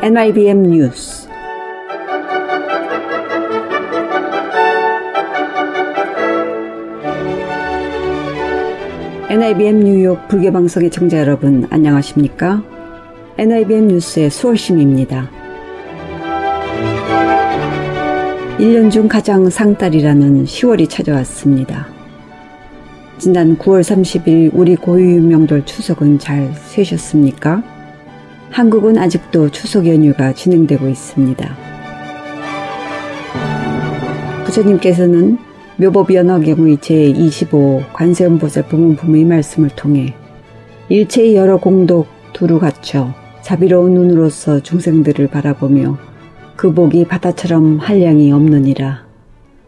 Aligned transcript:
NIBM 0.00 0.62
뉴스 0.62 1.28
NIBM 9.28 9.80
뉴욕 9.80 10.26
불교방송의 10.28 10.90
청자 10.90 11.18
여러분 11.18 11.66
안녕하십니까? 11.68 12.62
NIBM 13.36 13.88
뉴스의 13.88 14.30
수월심입니다. 14.30 15.45
1년 18.58 18.90
중 18.90 19.06
가장 19.06 19.50
상달이라는 19.50 20.46
10월이 20.46 20.88
찾아왔습니다. 20.88 21.86
지난 23.18 23.58
9월 23.58 23.82
30일 23.82 24.50
우리 24.54 24.76
고유 24.76 25.20
명절 25.20 25.66
추석은 25.66 26.18
잘 26.18 26.54
쇠셨습니까? 26.54 27.62
한국은 28.50 28.96
아직도 28.96 29.50
추석 29.50 29.86
연휴가 29.86 30.32
진행되고 30.32 30.88
있습니다. 30.88 31.56
부처님께서는 34.46 35.36
묘법연화 35.76 36.40
경의 36.40 36.78
제25 36.78 37.92
관세음보살 37.92 38.68
부문품의 38.68 39.26
말씀을 39.26 39.68
통해 39.76 40.14
일체의 40.88 41.36
여러 41.36 41.58
공덕 41.58 42.06
두루 42.32 42.58
갖춰 42.58 43.12
자비로운 43.42 43.92
눈으로서 43.92 44.60
중생들을 44.60 45.26
바라보며 45.26 46.05
그 46.56 46.72
복이 46.72 47.04
바다처럼 47.04 47.78
한량이 47.78 48.32
없느니라. 48.32 49.04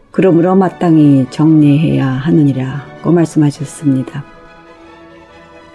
그러므로 0.09 0.55
마땅히 0.55 1.27
정리해야 1.29 2.07
하느니라고 2.07 3.11
말씀하셨습니다. 3.11 4.23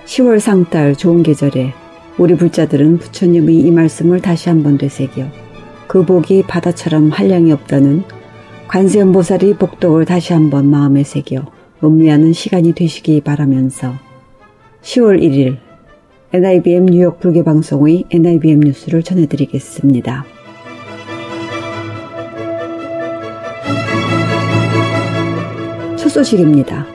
10월 0.06 0.40
상달 0.40 0.96
좋은 0.96 1.22
계절에 1.22 1.72
우리 2.18 2.36
불자들은 2.36 2.98
부처님의 2.98 3.60
이 3.60 3.70
말씀을 3.70 4.20
다시 4.20 4.48
한번 4.48 4.76
되새겨 4.76 5.26
그 5.86 6.04
복이 6.04 6.42
바다처럼 6.48 7.10
한량이 7.10 7.52
없다는 7.52 8.02
관세음보살의 8.66 9.54
복덕을 9.54 10.04
다시 10.06 10.32
한번 10.32 10.68
마음에 10.68 11.04
새겨 11.04 11.46
음미하는 11.82 12.32
시간이 12.32 12.72
되시기 12.72 13.20
바라면서 13.20 13.94
10월 14.82 15.22
1일 15.22 15.58
NIBM 16.32 16.86
뉴욕 16.86 17.20
불교방송의 17.20 18.04
NIBM 18.10 18.60
뉴스를 18.60 19.04
전해드리겠습니다. 19.04 20.33
소식입니다. 26.14 26.86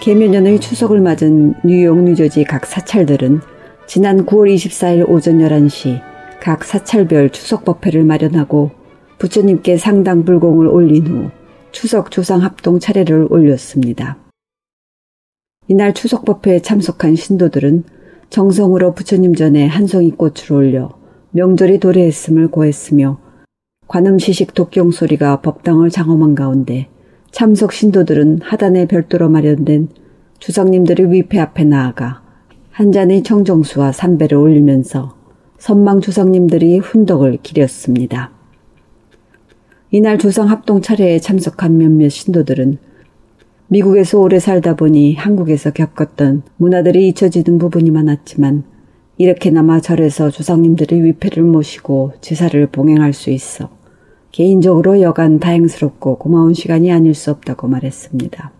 개면연의 0.00 0.58
추석을 0.58 1.00
맞은 1.00 1.54
뉴욕, 1.64 2.02
뉴저지 2.02 2.42
각 2.42 2.66
사찰들은 2.66 3.40
지난 3.86 4.26
9월 4.26 4.52
24일 4.52 5.08
오전 5.08 5.38
11시 5.38 6.02
각 6.40 6.64
사찰별 6.64 7.30
추석 7.30 7.64
법회를 7.64 8.02
마련하고 8.02 8.72
부처님께 9.18 9.76
상당 9.76 10.24
불공을 10.24 10.66
올린 10.66 11.06
후 11.06 11.30
추석 11.70 12.10
조상 12.10 12.42
합동 12.42 12.80
차례를 12.80 13.28
올렸습니다. 13.30 14.18
이날 15.68 15.94
추석 15.94 16.24
법회에 16.24 16.62
참석한 16.62 17.14
신도들은 17.14 17.84
정성으로 18.30 18.94
부처님 18.94 19.36
전에 19.36 19.68
한 19.68 19.86
송이 19.86 20.10
꽃을 20.10 20.52
올려 20.52 20.90
명절이 21.30 21.78
도래했음을 21.78 22.48
고했으며 22.48 23.20
관음 23.86 24.18
시식 24.18 24.54
독경 24.54 24.90
소리가 24.90 25.40
법당을 25.40 25.90
장엄한 25.90 26.34
가운데 26.34 26.88
참석 27.30 27.72
신도들은 27.72 28.40
하단에 28.42 28.86
별도로 28.86 29.28
마련된 29.28 29.88
주상님들의 30.38 31.12
위패 31.12 31.38
앞에 31.38 31.64
나아가 31.64 32.22
한 32.70 32.92
잔의 32.92 33.22
청정수와 33.22 33.92
삼배를 33.92 34.36
올리면서 34.36 35.16
선망 35.58 36.00
조상님들이 36.00 36.78
훈덕을 36.78 37.38
기렸습니다. 37.42 38.30
이날 39.90 40.18
조상 40.18 40.50
합동 40.50 40.82
차례에 40.82 41.18
참석한 41.18 41.78
몇몇 41.78 42.08
신도들은 42.08 42.78
미국에서 43.68 44.20
오래 44.20 44.38
살다 44.38 44.76
보니 44.76 45.14
한국에서 45.14 45.72
겪었던 45.72 46.42
문화들이 46.56 47.08
잊혀지는 47.08 47.58
부분이 47.58 47.90
많았지만 47.90 48.64
이렇게나마 49.18 49.80
절에서 49.80 50.30
조상님들의 50.30 51.02
위패를 51.02 51.42
모시고 51.42 52.12
제사를 52.20 52.64
봉행할 52.66 53.12
수 53.12 53.30
있어 53.30 53.75
개인적으로 54.36 55.00
여간 55.00 55.38
다행스럽고 55.38 56.18
고마운 56.18 56.52
시간이 56.52 56.92
아닐 56.92 57.14
수 57.14 57.30
없다고 57.30 57.68
말했습니다. 57.68 58.52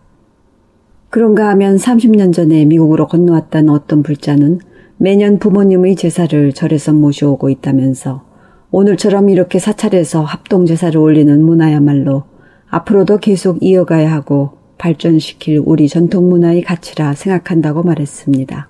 그런가 1.11 1.49
하면 1.49 1.75
30년 1.75 2.33
전에 2.33 2.65
미국으로 2.65 3.05
건너왔던 3.05 3.69
어떤 3.69 4.01
불자는 4.01 4.57
매년 4.97 5.37
부모님의 5.37 5.95
제사를 5.95 6.51
절에서 6.51 6.93
모셔오고 6.93 7.51
있다면서 7.51 8.23
오늘처럼 8.71 9.29
이렇게 9.29 9.59
사찰에서 9.59 10.23
합동 10.23 10.65
제사를 10.65 10.99
올리는 10.99 11.39
문화야말로 11.43 12.23
앞으로도 12.69 13.19
계속 13.19 13.61
이어가야 13.61 14.11
하고 14.11 14.53
발전시킬 14.79 15.61
우리 15.63 15.87
전통 15.87 16.27
문화의 16.27 16.63
가치라 16.63 17.13
생각한다고 17.13 17.83
말했습니다. 17.83 18.67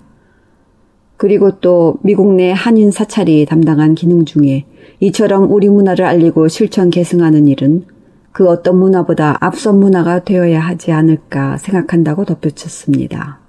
그리고 1.18 1.60
또 1.60 1.98
미국 2.04 2.34
내 2.36 2.52
한인 2.52 2.92
사찰이 2.92 3.46
담당한 3.46 3.96
기능 3.96 4.24
중에 4.24 4.66
이처럼 5.00 5.52
우리 5.52 5.68
문화를 5.68 6.06
알리고 6.06 6.48
실천 6.48 6.90
계승하는 6.92 7.48
일은 7.48 7.86
그 8.32 8.48
어떤 8.48 8.78
문화보다 8.78 9.38
앞선 9.42 9.80
문화가 9.80 10.24
되어야 10.24 10.60
하지 10.60 10.92
않을까 10.92 11.58
생각한다고 11.58 12.24
덧붙였습니다. 12.26 13.40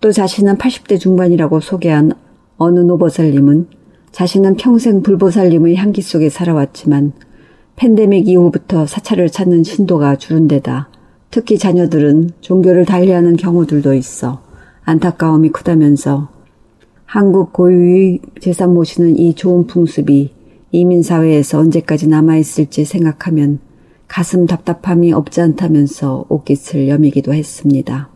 또 0.00 0.12
자신은 0.12 0.56
80대 0.56 1.00
중반이라고 1.00 1.58
소개한 1.58 2.12
어느 2.58 2.78
노보살님은 2.78 3.66
자신은 4.12 4.54
평생 4.54 5.02
불보살님의 5.02 5.74
향기 5.74 6.00
속에 6.00 6.28
살아왔지만 6.28 7.12
팬데믹 7.74 8.28
이후부터 8.28 8.86
사찰을 8.86 9.30
찾는 9.30 9.64
신도가 9.64 10.16
줄은 10.16 10.46
데다 10.46 10.88
특히 11.30 11.58
자녀들은 11.58 12.30
종교를 12.40 12.84
달리하는 12.84 13.36
경우들도 13.36 13.94
있어 13.94 14.45
안타까움이 14.88 15.50
크다면서 15.50 16.28
한국 17.06 17.52
고유의 17.52 18.20
재산 18.40 18.72
모시는 18.72 19.18
이 19.18 19.34
좋은 19.34 19.66
풍습이 19.66 20.30
이민사회에서 20.70 21.58
언제까지 21.58 22.06
남아있을지 22.06 22.84
생각하면 22.84 23.58
가슴 24.06 24.46
답답함이 24.46 25.12
없지 25.12 25.40
않다면서 25.40 26.26
옷깃을 26.28 26.88
여미기도 26.88 27.34
했습니다. 27.34 28.10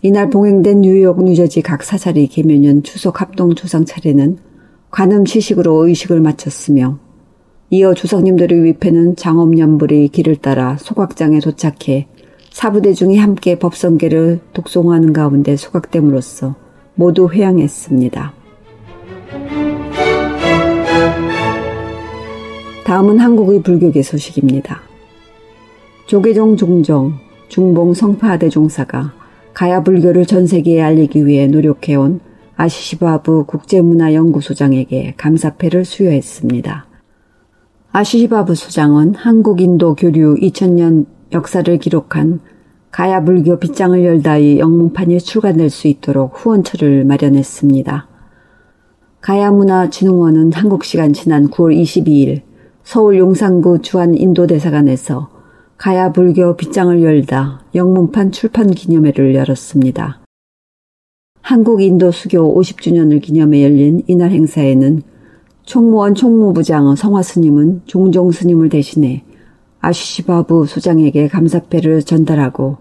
이날 0.00 0.30
봉행된 0.30 0.80
뉴욕, 0.80 1.22
뉴저지 1.22 1.60
각 1.60 1.82
사찰의 1.82 2.28
개면연 2.28 2.82
추석 2.82 3.20
합동 3.20 3.54
조상 3.54 3.84
차례는 3.84 4.38
관음 4.90 5.26
시식으로 5.26 5.86
의식을 5.86 6.22
마쳤으며 6.22 6.98
이어 7.68 7.92
조상님들의 7.92 8.64
위패는 8.64 9.16
장엄연불의 9.16 10.08
길을 10.08 10.36
따라 10.36 10.78
소각장에 10.78 11.40
도착해 11.40 12.08
사부대중이 12.52 13.18
함께 13.18 13.58
법성계를 13.58 14.40
독송하는 14.52 15.12
가운데 15.12 15.56
소각됨으로써 15.56 16.54
모두 16.94 17.28
회양했습니다. 17.32 18.32
다음은 22.84 23.18
한국의 23.18 23.62
불교계 23.62 24.02
소식입니다. 24.02 24.82
조계종 26.06 26.56
종정, 26.56 27.14
중봉 27.48 27.94
성파대 27.94 28.50
종사가 28.50 29.14
가야 29.54 29.82
불교를 29.82 30.26
전 30.26 30.46
세계에 30.46 30.82
알리기 30.82 31.26
위해 31.26 31.46
노력해온 31.46 32.20
아시시바부 32.56 33.46
국제문화연구소장에게 33.46 35.14
감사패를 35.16 35.84
수여했습니다. 35.84 36.86
아시시바부 37.92 38.54
소장은 38.54 39.14
한국인도 39.14 39.94
교류 39.94 40.34
2000년 40.36 41.06
역사를 41.32 41.78
기록한 41.78 42.40
가야 42.90 43.24
불교 43.24 43.58
빗장을 43.58 44.04
열다의 44.04 44.58
영문판이 44.58 45.18
출간될 45.18 45.70
수 45.70 45.88
있도록 45.88 46.32
후원처를 46.34 47.04
마련했습니다. 47.04 48.06
가야문화진흥원은 49.22 50.52
한국 50.52 50.84
시간 50.84 51.12
지난 51.12 51.48
9월 51.48 51.80
22일 51.80 52.42
서울 52.84 53.18
용산구 53.18 53.80
주한 53.80 54.14
인도대사관에서 54.14 55.30
가야 55.78 56.12
불교 56.12 56.56
빗장을 56.56 57.02
열다 57.02 57.62
영문판 57.74 58.32
출판 58.32 58.70
기념회를 58.70 59.34
열었습니다. 59.34 60.20
한국 61.40 61.82
인도 61.82 62.10
수교 62.10 62.60
50주년을 62.60 63.22
기념해 63.22 63.64
열린 63.64 64.02
이날 64.06 64.30
행사에는 64.30 65.02
총무원 65.64 66.14
총무부장 66.14 66.94
성화 66.94 67.22
스님은 67.22 67.82
종종 67.86 68.30
스님을 68.30 68.68
대신해 68.68 69.24
아시시바부 69.84 70.66
소장에게 70.66 71.26
감사패를 71.26 72.04
전달하고 72.04 72.76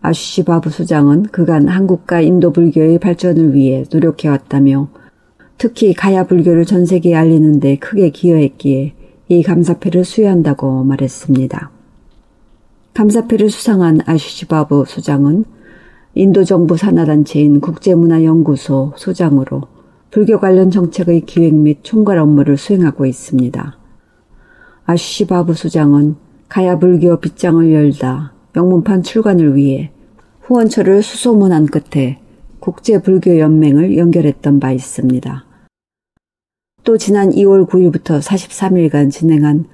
아시시바부 0.00 0.70
소장은 0.70 1.24
그간 1.24 1.68
한국과 1.68 2.22
인도 2.22 2.52
불교의 2.52 2.98
발전을 3.00 3.52
위해 3.52 3.84
노력해왔다며 3.92 4.88
특히 5.58 5.92
가야 5.92 6.24
불교를 6.24 6.64
전 6.64 6.86
세계에 6.86 7.14
알리는 7.14 7.60
데 7.60 7.76
크게 7.76 8.08
기여했기에 8.08 8.94
이 9.28 9.42
감사패를 9.42 10.04
수여한다고 10.06 10.84
말했습니다. 10.84 11.70
감사패를 12.94 13.50
수상한 13.50 14.00
아시시바브 14.06 14.84
소장은 14.88 15.44
인도 16.14 16.44
정부 16.44 16.78
산하단체인 16.78 17.60
국제문화연구소 17.60 18.94
소장으로 18.96 19.62
불교 20.10 20.40
관련 20.40 20.70
정책의 20.70 21.26
기획 21.26 21.54
및 21.54 21.80
총괄 21.82 22.16
업무를 22.18 22.56
수행하고 22.56 23.04
있습니다. 23.04 23.81
아시시바브 24.84 25.54
소장은 25.54 26.16
가야 26.48 26.78
불교 26.78 27.18
빗장을 27.18 27.72
열다 27.72 28.32
영문판 28.56 29.02
출간을 29.02 29.56
위해 29.56 29.90
후원처를 30.42 31.02
수소문한 31.02 31.66
끝에 31.66 32.18
국제불교연맹을 32.60 33.96
연결했던 33.96 34.60
바 34.60 34.72
있습니다. 34.72 35.44
또 36.84 36.98
지난 36.98 37.30
2월 37.30 37.68
9일부터 37.68 38.20
43일간 38.20 39.10
진행한 39.10 39.64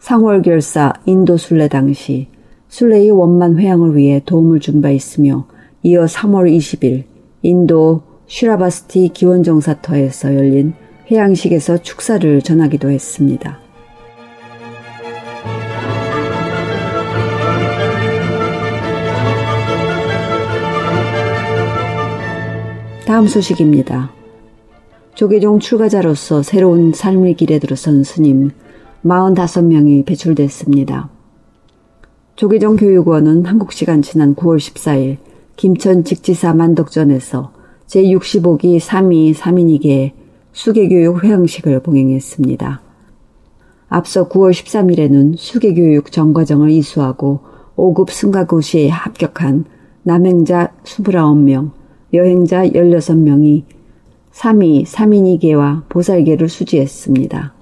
상월결사 0.00 0.92
인도 1.06 1.36
순례 1.36 1.68
당시 1.68 2.28
순례의 2.68 3.10
원만 3.12 3.58
회양을 3.58 3.96
위해 3.96 4.20
도움을 4.24 4.60
준 4.60 4.82
바 4.82 4.90
있으며 4.90 5.46
이어 5.82 6.04
3월 6.04 6.54
20일 6.56 7.04
인도 7.42 8.02
슈라바스티 8.26 9.10
기원정사터에서 9.14 10.34
열린 10.34 10.74
회양식에서 11.10 11.78
축사를 11.78 12.42
전하기도 12.42 12.90
했습니다. 12.90 13.65
다음 23.06 23.28
소식입니다. 23.28 24.10
조계종 25.14 25.60
출가자로서 25.60 26.42
새로운 26.42 26.92
삶의 26.92 27.34
길에 27.34 27.60
들어선 27.60 28.02
스님 28.02 28.50
45명이 29.04 30.04
배출됐습니다. 30.04 31.08
조계종 32.34 32.74
교육원은 32.74 33.44
한국 33.44 33.70
시간 33.70 34.02
지난 34.02 34.34
9월 34.34 34.56
14일 34.56 35.18
김천 35.54 36.02
직지사 36.02 36.52
만덕전에서 36.52 37.52
제65기 37.86 38.80
3위 38.80 39.34
3인이계 39.34 40.10
수계교육 40.50 41.22
회양식을 41.22 41.78
봉행했습니다. 41.84 42.82
앞서 43.88 44.28
9월 44.28 44.50
13일에는 44.50 45.34
수계교육 45.38 46.10
전과정을 46.10 46.70
이수하고 46.70 47.38
5급 47.76 48.10
승가고시에 48.10 48.88
합격한 48.88 49.64
남행자 50.02 50.72
29명, 50.82 51.75
여행자 52.12 52.68
16명이 52.68 53.64
3위 54.32 54.84
3인이계와 54.84 55.88
보살계를 55.88 56.48
수지했습니다. 56.48 57.54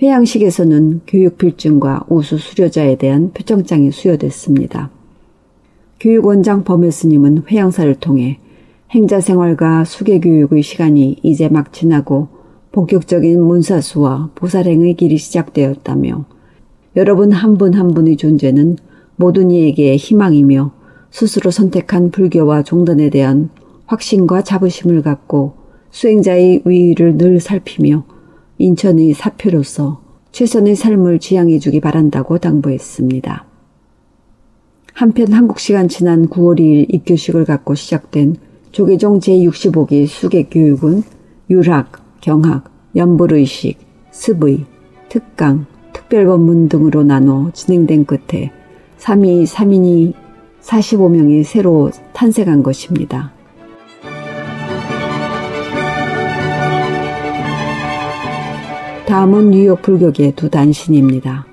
회양식에서는 0.00 1.00
교육필증과 1.06 2.04
우수 2.08 2.38
수료자에 2.38 2.96
대한 2.96 3.32
표정장이 3.32 3.90
수여됐습니다. 3.90 4.90
교육원장 5.98 6.62
범혜 6.62 6.90
스님은 6.90 7.44
회양사를 7.50 7.96
통해 7.96 8.38
행자생활과 8.92 9.84
수계교육의 9.84 10.62
시간이 10.62 11.18
이제 11.22 11.48
막 11.48 11.72
지나고 11.72 12.28
본격적인 12.70 13.42
문사수와 13.42 14.30
보살행의 14.36 14.94
길이 14.94 15.18
시작되었다며 15.18 16.24
여러분 16.94 17.32
한 17.32 17.58
분한 17.58 17.80
한 17.80 17.94
분의 17.94 18.16
존재는 18.16 18.76
모든 19.16 19.50
이에게 19.50 19.96
희망이며 19.96 20.77
스스로 21.10 21.50
선택한 21.50 22.10
불교와 22.10 22.62
종단에 22.62 23.10
대한 23.10 23.50
확신과 23.86 24.42
자부심을 24.42 25.02
갖고 25.02 25.54
수행자의 25.90 26.62
위위를 26.64 27.16
늘 27.16 27.40
살피며 27.40 28.04
인천의 28.58 29.14
사표로서 29.14 30.02
최선의 30.32 30.76
삶을 30.76 31.18
지향해 31.20 31.58
주기 31.58 31.80
바란다고 31.80 32.38
당부했습니다. 32.38 33.46
한편 34.92 35.32
한국 35.32 35.60
시간 35.60 35.88
지난 35.88 36.28
9월 36.28 36.58
2일 36.58 36.92
입교식을 36.92 37.44
갖고 37.44 37.74
시작된 37.74 38.36
조계종 38.72 39.20
제65기 39.20 40.06
수객교육은 40.06 41.02
유학, 41.50 41.92
경학, 42.20 42.70
연불의식, 42.94 43.78
습의, 44.10 44.66
특강, 45.08 45.66
특별법문 45.92 46.68
등으로 46.68 47.04
나눠 47.04 47.50
진행된 47.52 48.04
끝에 48.04 48.50
3위 48.98 49.46
3인이 49.46 50.27
45명이 50.68 51.44
새로 51.44 51.90
탄생한 52.12 52.62
것입니다. 52.62 53.32
다음은 59.06 59.50
뉴욕 59.50 59.80
불교계 59.80 60.32
두 60.32 60.50
단신입니다. 60.50 61.46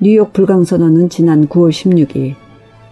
뉴욕 0.00 0.32
불광선언은 0.32 1.08
지난 1.08 1.46
9월 1.46 1.70
16일 1.70 2.34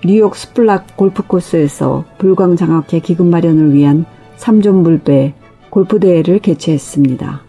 뉴욕 0.05 0.37
스플락 0.37 0.97
골프코스에서 0.97 2.05
불광 2.19 2.55
장학회 2.55 3.01
기금 3.01 3.29
마련을 3.29 3.75
위한 3.75 4.05
3종 4.37 4.85
불배 4.85 5.35
골프대회를 5.71 6.39
개최했습니다. 6.39 7.43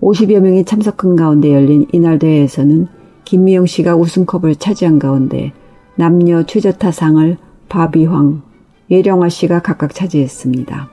50여 0.00 0.38
명이 0.38 0.64
참석한 0.64 1.16
가운데 1.16 1.52
열린 1.52 1.86
이날 1.92 2.20
대회에서는 2.20 2.86
김미영 3.24 3.66
씨가 3.66 3.96
우승컵을 3.96 4.54
차지한 4.56 5.00
가운데 5.00 5.52
남녀 5.98 6.44
최저타상을 6.44 7.38
바비황, 7.68 8.42
예령화 8.88 9.28
씨가 9.28 9.62
각각 9.62 9.92
차지했습니다. 9.92 10.88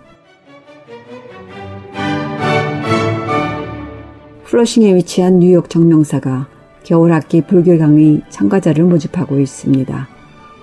플러싱에 4.46 4.96
위치한 4.96 5.38
뉴욕 5.38 5.70
정명사가 5.70 6.48
겨울학기 6.84 7.42
불교 7.42 7.78
강의 7.78 8.24
참가자를 8.30 8.86
모집하고 8.86 9.40
있습니다. 9.40 10.08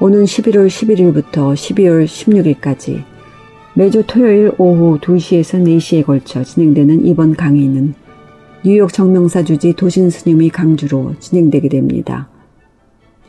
오는 0.01 0.25
11월 0.25 0.67
11일부터 0.67 1.55
12월 1.55 2.05
16일까지 2.05 3.05
매주 3.75 4.03
토요일 4.09 4.51
오후 4.59 4.99
2시에서 4.99 5.63
4시에 5.63 6.05
걸쳐 6.05 6.43
진행되는 6.43 7.07
이번 7.07 7.37
강의는 7.37 7.95
뉴욕 8.65 8.93
정명사 8.93 9.45
주지 9.45 9.73
도신 9.75 10.11
스님의 10.11 10.49
강주로 10.49 11.15
진행되게 11.21 11.69
됩니다. 11.69 12.32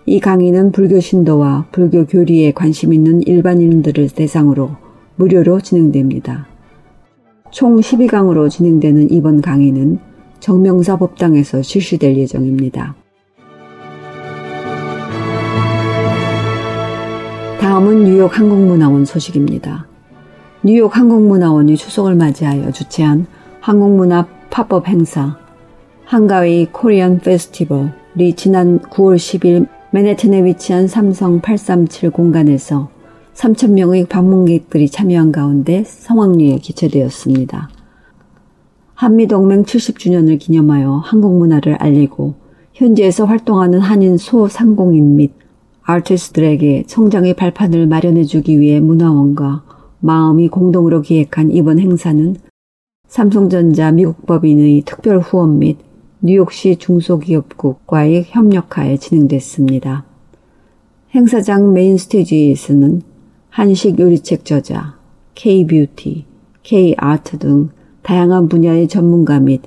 이 0.05 0.19
강의는 0.19 0.73
불교 0.73 0.99
신도와 0.99 1.67
불교 1.71 2.05
교리에 2.05 2.51
관심 2.51 2.91
있는 2.91 3.21
일반인들을 3.21 4.09
대상으로 4.09 4.71
무료로 5.15 5.61
진행됩니다. 5.61 6.47
총 7.51 7.77
12강으로 7.77 8.49
진행되는 8.49 9.11
이번 9.11 9.39
강의는 9.39 9.99
정명사 10.41 10.97
법당에서 10.97 11.61
실시될 11.61 12.17
예정입니다. 12.17 12.95
다음은 17.61 18.03
뉴욕 18.03 18.37
한국문화원 18.37 19.05
소식입니다. 19.05 19.87
뉴욕 20.63 20.97
한국문화원이 20.97 21.77
추석을 21.77 22.15
맞이하여 22.15 22.71
주최한 22.71 23.25
항공문화 23.61 24.27
팝업 24.49 24.89
행사 24.89 25.37
한가위 26.03 26.67
코리안 26.73 27.19
페스티벌이 27.19 28.33
지난 28.35 28.79
9월 28.79 29.15
10일 29.15 29.67
맨해튼에 29.93 30.43
위치한 30.43 30.87
삼성 30.87 31.39
837 31.39 32.09
공간에서 32.09 32.89
3천명의 33.35 34.09
방문객들이 34.09 34.89
참여한 34.89 35.31
가운데 35.31 35.83
성황리에 35.85 36.57
개최되었습니다. 36.57 37.69
한미동맹 38.95 39.65
70주년을 39.65 40.39
기념하여 40.39 40.99
한국 41.05 41.37
문화를 41.37 41.75
알리고 41.75 42.33
현지에서 42.73 43.25
활동하는 43.25 43.81
한인 43.81 44.17
소상공인 44.17 45.15
및 45.15 45.33
아티스트들에게 45.83 46.85
성장의 46.87 47.35
발판을 47.35 47.85
마련해주기 47.85 48.59
위해 48.59 48.79
문화원과 48.79 49.63
마음이 49.99 50.47
공동으로 50.47 51.03
기획한 51.03 51.51
이번 51.51 51.77
행사는 51.77 52.35
삼성전자 53.07 53.91
미국 53.91 54.25
법인의 54.25 54.81
특별 54.87 55.19
후원 55.19 55.59
및 55.59 55.77
뉴욕시 56.25 56.77
중소기업국과의 56.77 58.23
협력하에 58.29 58.95
진행됐습니다. 58.95 60.05
행사장 61.13 61.73
main 61.73 61.97
stage에서는 61.97 63.01
한식 63.49 63.99
요리책 63.99 64.45
저자, 64.45 64.97
K-beauty, 65.35 66.23
K-art 66.63 67.39
등 67.39 67.71
다양한 68.03 68.47
분야의 68.47 68.87
전문가 68.87 69.41
및 69.41 69.63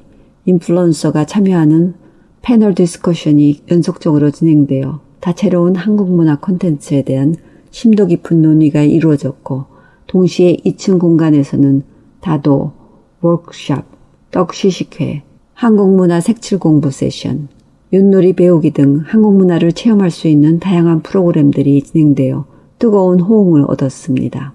인플루언서가 0.46 1.26
참여하는 1.26 1.92
panel 2.40 2.75
discussion이 2.75 3.64
연속적으로 3.70 4.30
진행되어 4.30 5.00
다채로운 5.20 5.76
한국 5.76 6.10
문화 6.10 6.40
콘텐츠에 6.40 7.02
대한 7.02 7.34
심도 7.70 8.06
깊은 8.06 8.40
논의가 8.40 8.80
이루어졌고 8.80 9.66
동시에 10.06 10.56
2층 10.64 10.98
공간에서는 10.98 11.82
다도, 12.20 12.72
워크샵, 13.20 13.84
떡시식회, 14.30 15.25
한국문화 15.56 16.20
색칠 16.20 16.58
공부 16.58 16.90
세션, 16.90 17.48
윷놀이 17.90 18.34
배우기 18.34 18.72
등 18.72 19.00
한국 19.06 19.38
문화를 19.38 19.72
체험할 19.72 20.10
수 20.10 20.28
있는 20.28 20.60
다양한 20.60 21.00
프로그램들이 21.00 21.80
진행되어 21.80 22.44
뜨거운 22.78 23.20
호응을 23.20 23.64
얻었습니다. 23.66 24.52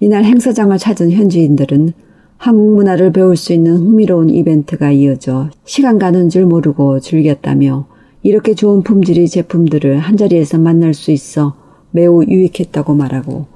이날 0.00 0.24
행사장을 0.24 0.76
찾은 0.76 1.10
현지인들은 1.10 1.94
한국 2.36 2.74
문화를 2.74 3.12
배울 3.12 3.34
수 3.34 3.54
있는 3.54 3.78
흥미로운 3.78 4.28
이벤트가 4.28 4.90
이어져 4.90 5.48
시간 5.64 5.98
가는 5.98 6.28
줄 6.28 6.44
모르고 6.44 7.00
즐겼다며 7.00 7.86
이렇게 8.22 8.52
좋은 8.52 8.82
품질의 8.82 9.26
제품들을 9.26 10.00
한자리에서 10.00 10.58
만날 10.58 10.92
수 10.92 11.12
있어 11.12 11.56
매우 11.92 12.22
유익했다고 12.24 12.94
말하고 12.94 13.46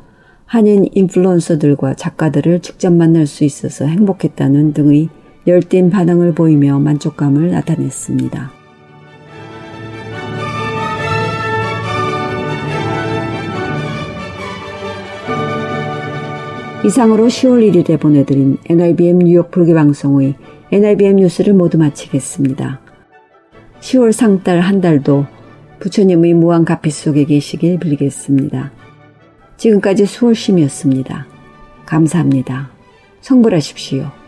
한인 0.47 0.89
인플루언서들과 0.95 1.97
작가들을 1.97 2.61
직접 2.61 2.91
만날 2.91 3.27
수 3.27 3.45
있어서 3.45 3.85
행복했다는 3.85 4.73
등의 4.73 5.11
열띤 5.47 5.91
반응을 5.91 6.35
보이며 6.35 6.79
만족감을 6.79 7.51
나타냈습니다. 7.51 8.53
이상으로 16.85 17.27
10월 17.27 17.71
1일에 17.71 18.01
보내드린 18.01 18.57
NIBM 18.67 19.19
뉴욕 19.19 19.51
불기방송의 19.51 20.35
NIBM 20.73 21.17
뉴스를 21.17 21.53
모두 21.53 21.77
마치겠습니다. 21.77 22.81
10월 23.81 24.13
상달 24.13 24.61
한 24.61 24.81
달도 24.81 25.27
부처님의 25.81 26.35
무한 26.35 26.65
가피 26.65 26.91
속에 26.91 27.25
계시길 27.25 27.79
빌겠습니다. 27.81 28.73
지금까지 29.57 30.07
수월심이었습니다. 30.07 31.27
감사합니다. 31.85 32.71
성불하십시오. 33.21 34.20